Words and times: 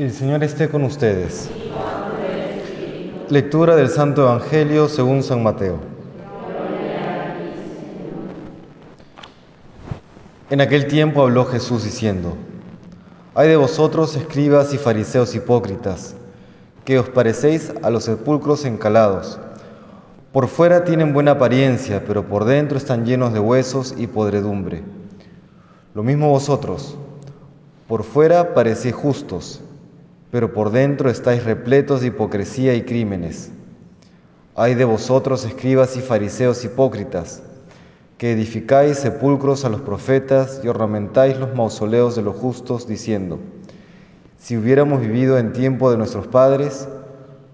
El 0.00 0.12
Señor 0.12 0.42
esté 0.42 0.70
con 0.70 0.82
ustedes. 0.84 1.50
Lectura 3.28 3.76
del 3.76 3.90
Santo 3.90 4.22
Evangelio 4.22 4.88
según 4.88 5.22
San 5.22 5.42
Mateo. 5.42 5.78
En 10.48 10.62
aquel 10.62 10.86
tiempo 10.86 11.20
habló 11.20 11.44
Jesús 11.44 11.84
diciendo, 11.84 12.34
Hay 13.34 13.50
de 13.50 13.56
vosotros, 13.56 14.16
escribas 14.16 14.72
y 14.72 14.78
fariseos 14.78 15.34
hipócritas, 15.34 16.16
que 16.86 16.98
os 16.98 17.10
parecéis 17.10 17.70
a 17.82 17.90
los 17.90 18.04
sepulcros 18.04 18.64
encalados. 18.64 19.38
Por 20.32 20.48
fuera 20.48 20.84
tienen 20.84 21.12
buena 21.12 21.32
apariencia, 21.32 22.06
pero 22.06 22.26
por 22.26 22.46
dentro 22.46 22.78
están 22.78 23.04
llenos 23.04 23.34
de 23.34 23.40
huesos 23.40 23.94
y 23.98 24.06
podredumbre. 24.06 24.82
Lo 25.92 26.02
mismo 26.02 26.30
vosotros, 26.30 26.96
por 27.86 28.02
fuera 28.02 28.54
parecéis 28.54 28.94
justos 28.94 29.60
pero 30.30 30.52
por 30.52 30.70
dentro 30.70 31.10
estáis 31.10 31.44
repletos 31.44 32.00
de 32.00 32.08
hipocresía 32.08 32.74
y 32.74 32.82
crímenes. 32.82 33.50
Ay 34.54 34.74
de 34.74 34.84
vosotros, 34.84 35.44
escribas 35.44 35.96
y 35.96 36.00
fariseos 36.00 36.64
hipócritas, 36.64 37.42
que 38.18 38.32
edificáis 38.32 38.98
sepulcros 38.98 39.64
a 39.64 39.70
los 39.70 39.80
profetas 39.80 40.60
y 40.62 40.68
ornamentáis 40.68 41.38
los 41.38 41.54
mausoleos 41.54 42.14
de 42.16 42.22
los 42.22 42.36
justos, 42.36 42.86
diciendo, 42.86 43.38
si 44.38 44.56
hubiéramos 44.56 45.00
vivido 45.00 45.38
en 45.38 45.52
tiempo 45.52 45.90
de 45.90 45.96
nuestros 45.96 46.26
padres, 46.26 46.88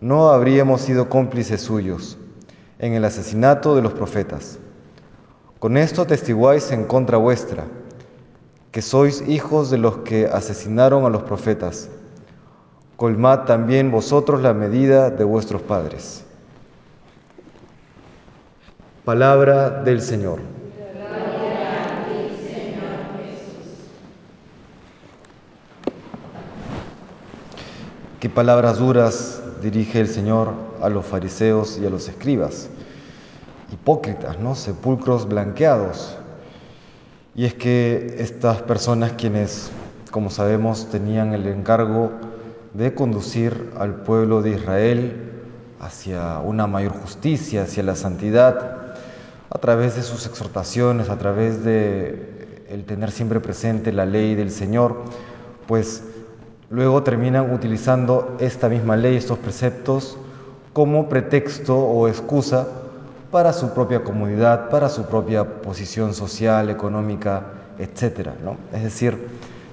no 0.00 0.30
habríamos 0.30 0.80
sido 0.80 1.08
cómplices 1.08 1.60
suyos 1.60 2.18
en 2.78 2.94
el 2.94 3.04
asesinato 3.04 3.76
de 3.76 3.82
los 3.82 3.92
profetas. 3.92 4.58
Con 5.58 5.76
esto 5.76 6.06
testiguáis 6.06 6.72
en 6.72 6.84
contra 6.84 7.18
vuestra, 7.18 7.64
que 8.72 8.82
sois 8.82 9.22
hijos 9.28 9.70
de 9.70 9.78
los 9.78 9.98
que 9.98 10.26
asesinaron 10.26 11.04
a 11.04 11.10
los 11.10 11.22
profetas 11.22 11.88
colmad 12.96 13.40
también 13.40 13.90
vosotros 13.90 14.42
la 14.42 14.54
medida 14.54 15.10
de 15.10 15.24
vuestros 15.24 15.62
padres. 15.62 16.24
Palabra 19.04 19.82
del 19.82 20.00
Señor. 20.00 20.40
Qué 28.20 28.30
palabras 28.30 28.78
duras 28.78 29.42
dirige 29.60 30.00
el 30.00 30.08
Señor 30.08 30.54
a 30.80 30.88
los 30.88 31.04
fariseos 31.04 31.78
y 31.78 31.84
a 31.84 31.90
los 31.90 32.08
escribas. 32.08 32.70
Hipócritas, 33.70 34.38
¿no? 34.38 34.54
Sepulcros 34.54 35.28
blanqueados. 35.28 36.16
Y 37.34 37.44
es 37.44 37.52
que 37.52 38.16
estas 38.18 38.62
personas 38.62 39.12
quienes, 39.12 39.70
como 40.10 40.30
sabemos, 40.30 40.88
tenían 40.88 41.34
el 41.34 41.46
encargo 41.46 42.12
de 42.74 42.92
conducir 42.94 43.70
al 43.78 43.94
pueblo 44.02 44.42
de 44.42 44.50
Israel 44.50 45.30
hacia 45.80 46.38
una 46.40 46.66
mayor 46.66 46.92
justicia, 46.92 47.62
hacia 47.62 47.82
la 47.82 47.94
santidad, 47.94 48.96
a 49.50 49.58
través 49.58 49.94
de 49.94 50.02
sus 50.02 50.26
exhortaciones, 50.26 51.08
a 51.08 51.16
través 51.16 51.64
de 51.64 52.64
el 52.68 52.84
tener 52.84 53.12
siempre 53.12 53.40
presente 53.40 53.92
la 53.92 54.06
ley 54.06 54.34
del 54.34 54.50
Señor, 54.50 55.02
pues 55.68 56.02
luego 56.70 57.02
terminan 57.04 57.52
utilizando 57.52 58.36
esta 58.40 58.68
misma 58.68 58.96
ley, 58.96 59.16
estos 59.16 59.38
preceptos, 59.38 60.18
como 60.72 61.08
pretexto 61.08 61.78
o 61.78 62.08
excusa 62.08 62.66
para 63.30 63.52
su 63.52 63.72
propia 63.72 64.02
comodidad, 64.02 64.70
para 64.70 64.88
su 64.88 65.04
propia 65.04 65.60
posición 65.62 66.14
social, 66.14 66.68
económica, 66.70 67.44
etc. 67.78 68.30
¿no? 68.42 68.56
Es 68.72 68.82
decir, 68.82 69.28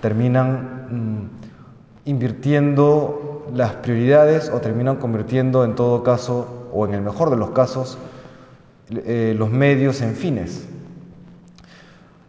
terminan 0.00 0.86
mm, 0.90 1.44
invirtiendo 2.04 3.46
las 3.54 3.72
prioridades 3.74 4.50
o 4.50 4.60
terminan 4.60 4.96
convirtiendo 4.96 5.64
en 5.64 5.74
todo 5.74 6.02
caso, 6.02 6.68
o 6.72 6.86
en 6.86 6.94
el 6.94 7.02
mejor 7.02 7.30
de 7.30 7.36
los 7.36 7.50
casos, 7.50 7.98
eh, 8.90 9.34
los 9.36 9.50
medios 9.50 10.02
en 10.02 10.14
fines. 10.14 10.66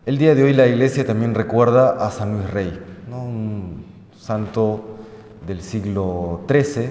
El 0.05 0.17
día 0.17 0.35
de 0.35 0.43
hoy 0.43 0.53
la 0.53 0.67
iglesia 0.67 1.05
también 1.05 1.33
recuerda 1.33 2.05
a 2.05 2.11
San 2.11 2.33
Luis 2.33 2.49
Rey, 2.51 2.79
un 3.11 3.85
santo 4.17 4.97
del 5.47 5.61
siglo 5.61 6.41
XIII, 6.47 6.83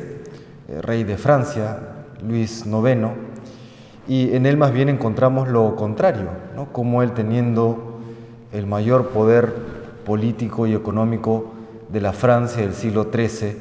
eh, 0.68 0.82
rey 0.82 1.04
de 1.04 1.16
Francia, 1.16 1.78
Luis 2.26 2.64
IX, 2.66 3.10
y 4.06 4.34
en 4.34 4.46
él 4.46 4.56
más 4.56 4.72
bien 4.72 4.88
encontramos 4.88 5.48
lo 5.48 5.76
contrario, 5.76 6.28
¿no? 6.54 6.72
como 6.72 7.02
él 7.02 7.12
teniendo 7.12 8.00
el 8.52 8.66
mayor 8.66 9.08
poder 9.08 9.54
político 10.04 10.66
y 10.66 10.74
económico 10.74 11.53
de 11.94 12.00
la 12.00 12.12
Francia 12.12 12.60
del 12.60 12.74
siglo 12.74 13.08
XIII. 13.12 13.56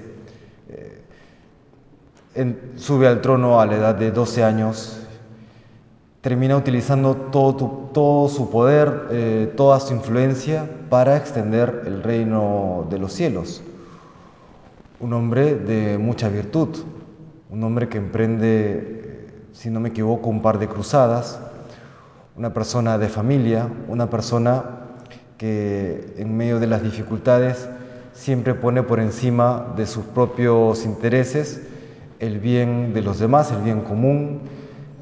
Eh, 2.35 2.55
sube 2.77 3.07
al 3.07 3.21
trono 3.21 3.61
a 3.61 3.67
la 3.67 3.75
edad 3.75 3.93
de 3.93 4.09
12 4.09 4.43
años, 4.43 5.05
termina 6.19 6.57
utilizando 6.57 7.15
todo, 7.15 7.91
todo 7.93 8.27
su 8.29 8.49
poder, 8.49 9.07
eh, 9.11 9.53
toda 9.55 9.79
su 9.79 9.93
influencia 9.93 10.67
para 10.89 11.15
extender 11.15 11.83
el 11.85 12.01
reino 12.01 12.87
de 12.89 12.97
los 12.97 13.13
cielos. 13.13 13.61
Un 14.99 15.13
hombre 15.13 15.53
de 15.53 15.99
mucha 15.99 16.27
virtud, 16.27 16.69
un 17.51 17.63
hombre 17.63 17.87
que 17.87 17.99
emprende, 17.99 18.47
eh, 18.49 19.29
si 19.51 19.69
no 19.69 19.79
me 19.79 19.89
equivoco, 19.89 20.27
un 20.29 20.41
par 20.41 20.57
de 20.57 20.67
cruzadas, 20.67 21.39
una 22.35 22.51
persona 22.51 22.97
de 22.97 23.09
familia, 23.09 23.69
una 23.87 24.09
persona 24.09 24.63
que 25.37 26.15
en 26.17 26.35
medio 26.35 26.59
de 26.59 26.65
las 26.65 26.81
dificultades 26.81 27.69
siempre 28.13 28.53
pone 28.53 28.83
por 28.83 28.99
encima 28.99 29.73
de 29.75 29.85
sus 29.85 30.05
propios 30.05 30.85
intereses 30.85 31.61
el 32.19 32.39
bien 32.39 32.93
de 32.93 33.01
los 33.01 33.19
demás, 33.19 33.51
el 33.51 33.61
bien 33.61 33.81
común, 33.81 34.41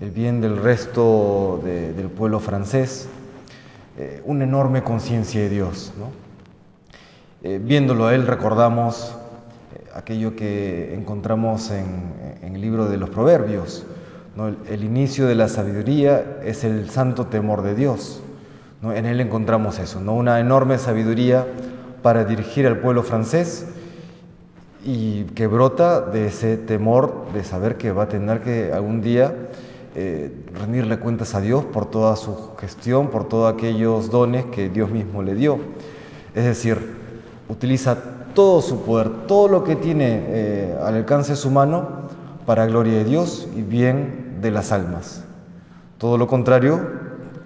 el 0.01 0.09
bien 0.09 0.41
del 0.41 0.57
resto 0.57 1.61
del 1.63 2.07
pueblo 2.07 2.39
francés, 2.39 3.07
eh, 3.97 4.21
una 4.25 4.45
enorme 4.45 4.83
conciencia 4.83 5.41
de 5.41 5.49
Dios. 5.49 5.93
Eh, 7.43 7.59
viéndolo 7.63 8.07
a 8.07 8.15
él 8.15 8.25
recordamos 8.25 9.15
eh, 9.75 9.83
aquello 9.93 10.35
que 10.35 10.95
encontramos 10.95 11.69
en, 11.69 12.13
el 12.41 12.59
libro 12.59 12.87
de 12.89 12.97
los 12.97 13.09
Proverbios. 13.09 13.85
El, 14.69 14.83
inicio 14.83 15.27
de 15.27 15.35
la 15.35 15.47
sabiduría 15.47 16.39
es 16.43 16.63
el 16.63 16.89
santo 16.89 17.27
temor 17.27 17.61
de 17.61 17.75
Dios. 17.75 18.23
En 18.81 19.05
él 19.05 19.19
encontramos 19.19 19.77
eso, 19.77 19.99
¿no? 19.99 20.15
una 20.15 20.39
enorme 20.39 20.79
sabiduría 20.79 21.45
para 22.01 22.25
dirigir 22.25 22.67
al 22.67 22.79
pueblo 22.79 23.03
francés 23.03 23.67
y 24.83 25.25
que 25.35 25.47
brota 25.47 26.01
de 26.01 26.27
ese 26.27 26.57
temor 26.57 27.27
de 27.33 27.43
saber 27.43 27.77
que 27.77 27.91
va 27.91 28.03
a 28.03 28.07
tener 28.09 28.41
que 28.41 28.71
algún 28.73 29.01
día 29.01 29.33
eh, 29.93 30.31
rendirle 30.53 30.99
cuentas 30.99 31.35
a 31.35 31.41
Dios 31.41 31.65
por 31.65 31.85
toda 31.85 32.15
su 32.15 32.55
gestión, 32.57 33.09
por 33.09 33.27
todos 33.27 33.53
aquellos 33.53 34.09
dones 34.09 34.45
que 34.45 34.69
Dios 34.69 34.89
mismo 34.89 35.21
le 35.21 35.35
dio. 35.35 35.59
Es 36.33 36.45
decir, 36.45 36.77
utiliza 37.49 37.97
todo 38.33 38.61
su 38.61 38.81
poder, 38.83 39.27
todo 39.27 39.47
lo 39.47 39.63
que 39.63 39.75
tiene 39.75 40.23
eh, 40.27 40.77
al 40.81 40.95
alcance 40.95 41.33
de 41.33 41.37
su 41.37 41.51
mano 41.51 42.07
para 42.45 42.65
gloria 42.65 42.93
de 42.93 43.03
Dios 43.03 43.47
y 43.55 43.61
bien 43.61 44.37
de 44.41 44.51
las 44.51 44.71
almas. 44.71 45.23
Todo 45.97 46.17
lo 46.17 46.25
contrario 46.27 47.00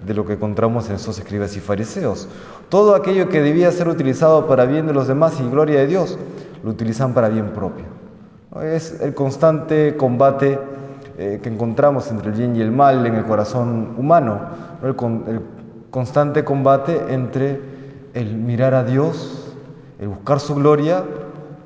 de 0.06 0.14
lo 0.14 0.24
que 0.24 0.34
encontramos 0.34 0.88
en 0.88 0.96
esos 0.96 1.18
escribas 1.18 1.56
y 1.56 1.60
fariseos. 1.60 2.28
Todo 2.68 2.94
aquello 2.94 3.28
que 3.28 3.42
debía 3.42 3.70
ser 3.72 3.88
utilizado 3.88 4.46
para 4.46 4.64
bien 4.64 4.86
de 4.86 4.94
los 4.94 5.08
demás 5.08 5.38
y 5.40 5.50
gloria 5.50 5.80
de 5.80 5.86
Dios, 5.86 6.18
lo 6.62 6.70
utilizan 6.70 7.12
para 7.12 7.28
bien 7.28 7.50
propio. 7.50 7.84
Es 8.62 9.00
el 9.00 9.14
constante 9.14 9.96
combate 9.96 10.58
eh, 11.18 11.40
que 11.42 11.48
encontramos 11.48 12.10
entre 12.10 12.30
el 12.30 12.36
bien 12.36 12.56
y 12.56 12.60
el 12.60 12.70
mal 12.70 13.04
en 13.04 13.14
el 13.14 13.24
corazón 13.24 13.94
humano, 13.98 14.40
el, 14.82 14.94
constante 15.90 16.44
combate 16.44 17.12
entre 17.12 17.60
el 18.14 18.36
mirar 18.36 18.74
a 18.74 18.84
Dios, 18.84 19.54
el 19.98 20.08
buscar 20.08 20.40
su 20.40 20.54
gloria 20.54 21.04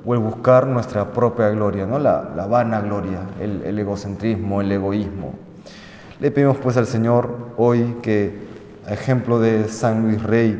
o 0.05 0.13
el 0.13 0.19
buscar 0.19 0.67
nuestra 0.67 1.11
propia 1.11 1.49
gloria, 1.49 1.85
¿no? 1.85 1.99
la, 1.99 2.31
la 2.35 2.47
vana 2.47 2.81
gloria, 2.81 3.19
el, 3.39 3.61
el 3.63 3.79
egocentrismo, 3.79 4.61
el 4.61 4.71
egoísmo. 4.71 5.33
Le 6.21 6.29
pedimos 6.29 6.57
pues 6.57 6.77
al 6.77 6.85
Señor 6.85 7.35
hoy 7.57 7.95
que, 8.03 8.31
a 8.85 8.93
ejemplo 8.93 9.39
de 9.39 9.67
San 9.69 10.03
Luis 10.03 10.21
Rey, 10.21 10.55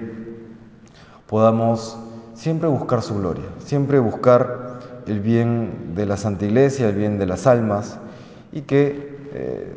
podamos 1.27 1.99
siempre 2.33 2.67
buscar 2.67 3.03
su 3.03 3.19
gloria, 3.19 3.45
siempre 3.63 3.99
buscar 3.99 4.79
el 5.05 5.19
bien 5.19 5.93
de 5.93 6.07
la 6.07 6.17
Santa 6.17 6.45
Iglesia, 6.45 6.89
el 6.89 6.95
bien 6.95 7.19
de 7.19 7.27
las 7.27 7.45
almas, 7.45 7.99
y 8.51 8.61
que, 8.61 9.19
eh, 9.35 9.75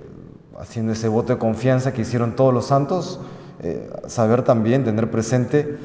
haciendo 0.58 0.92
ese 0.92 1.08
voto 1.08 1.34
de 1.34 1.38
confianza 1.38 1.92
que 1.92 2.00
hicieron 2.00 2.34
todos 2.34 2.54
los 2.54 2.64
santos, 2.64 3.20
eh, 3.60 3.90
saber 4.06 4.40
también, 4.40 4.84
tener 4.84 5.10
presente 5.10 5.76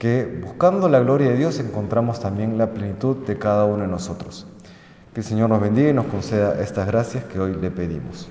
que 0.00 0.40
buscando 0.44 0.88
la 0.88 0.98
gloria 0.98 1.30
de 1.30 1.36
Dios 1.36 1.60
encontramos 1.60 2.18
también 2.18 2.58
la 2.58 2.70
plenitud 2.70 3.18
de 3.24 3.38
cada 3.38 3.66
uno 3.66 3.82
de 3.82 3.88
nosotros. 3.88 4.48
Que 5.14 5.20
el 5.20 5.24
Señor 5.24 5.48
nos 5.48 5.60
bendiga 5.60 5.90
y 5.90 5.92
nos 5.92 6.06
conceda 6.06 6.60
estas 6.60 6.88
gracias 6.88 7.22
que 7.26 7.38
hoy 7.38 7.54
le 7.54 7.70
pedimos. 7.70 8.28